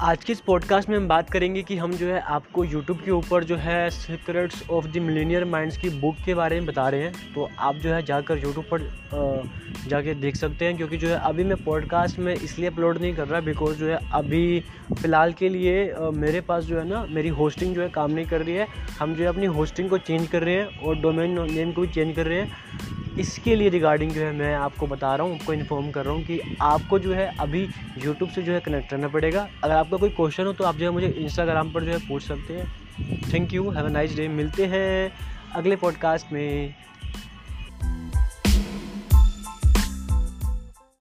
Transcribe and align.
आज 0.00 0.24
के 0.24 0.32
इस 0.32 0.40
पॉडकास्ट 0.40 0.88
में 0.88 0.96
हम 0.96 1.06
बात 1.08 1.28
करेंगे 1.30 1.62
कि 1.62 1.76
हम 1.76 1.92
जो 1.92 2.06
है 2.06 2.20
आपको 2.20 2.64
यूट्यूब 2.64 3.00
के 3.00 3.10
ऊपर 3.10 3.44
जो 3.44 3.56
है 3.56 3.90
secrets 3.90 4.62
of 4.70 4.86
the 4.86 4.98
millionaire 4.98 5.44
minds 5.44 5.76
की 5.78 5.88
बुक 6.00 6.16
के 6.24 6.34
बारे 6.34 6.56
में 6.56 6.66
बता 6.66 6.88
रहे 6.88 7.02
हैं। 7.02 7.34
तो 7.34 7.48
आप 7.58 7.74
जो 7.74 7.92
है 7.94 8.02
जाकर 8.02 8.38
यूट्यूब 8.38 8.64
पर 8.72 8.80
जाके 9.88 10.14
देख 10.14 10.36
सकते 10.36 10.64
हैं, 10.64 10.76
क्योंकि 10.76 10.96
जो 10.96 11.08
है 11.08 11.18
अभी 11.20 11.44
मैं 11.44 11.62
पॉडकास्ट 11.64 12.18
में 12.18 12.34
इसलिए 12.34 12.68
अपलोड 12.68 12.98
नहीं 12.98 13.14
कर 13.14 13.28
रहा 13.28 13.40
बिकॉज़ 13.40 13.78
जो 13.78 13.86
है 13.86 13.98
अभी 14.12 14.60
फ़िलहाल 14.92 15.32
के 15.32 15.48
लिए 15.48 15.94
मेरे 16.14 16.40
पास 16.40 16.64
जो 16.64 16.78
है 16.78 16.88
ना, 16.88 17.06
मेरी 17.10 17.28
होस्टिंग 17.30 17.74
जो 17.74 17.82
है 17.82 17.88
काम 17.88 18.10
नहीं 18.10 18.26
कर 18.26 18.42
रही 18.42 18.54
है। 18.54 18.66
हम 19.00 19.14
जो 19.14 19.22
है 19.22 19.28
अपनी 19.28 19.46
होस्टिंग 19.48 19.90
को 19.90 19.98
चेंज 19.98 20.26
कर 20.26 20.42
रहे 20.42 20.54
हैं 20.54 20.80
और 20.80 21.00
डोमेन 21.00 21.40
नेम 21.52 21.72
को 21.72 21.80
भी 21.80 21.88
चेंज 21.88 22.14
कर 22.16 22.26
रहे 22.26 22.40
हैं। 22.40 22.93
इसके 23.18 23.54
लिए 23.56 23.68
रिगार्डिंग 23.68 24.10
जो 24.12 24.20
है, 24.20 24.32
मैं 24.32 24.54
आपको 24.54 24.86
बता 24.86 25.14
रहा 25.16 25.26
हूँ, 25.26 25.38
आपको 25.38 25.52
इन्फॉर्म 25.52 25.90
कर 25.90 26.04
रहा 26.04 26.14
हूँ 26.14 26.22
कि 26.22 26.56
आपको 26.60 26.98
जो 26.98 27.12
है, 27.14 27.26
अभी 27.40 27.62
यूट्यूब 28.04 28.30
से 28.30 28.42
जो 28.42 28.52
है 28.52 28.60
कनेक्ट 28.60 28.92
रहना 28.92 29.08
पड़ेगा। 29.08 29.48
अगर 29.64 29.74
आपका 29.74 29.96
कोई 29.96 30.10
क्वेश्चन 30.10 30.46
हो 30.46 30.52
तो 30.52 30.64
आप 30.64 30.76
जो 30.76 30.84
है 30.84 30.90
मुझे 30.90 31.06
इंस्टाग्राम 31.08 31.70
पर 31.72 31.84
जो 31.84 31.92
है 31.92 31.98
पूछ 32.08 32.22
सकते 32.22 32.54
हैं। 32.54 33.32
Thank 33.32 33.52
you 33.54 33.70
have 33.70 33.86
a 33.86 33.90
nice 33.90 34.16
day 34.16 34.28
मिलते 34.28 34.66
हैं 34.66 35.12
अगले 35.54 35.76
पॉडकास्ट 35.76 36.32
में। 36.32 36.74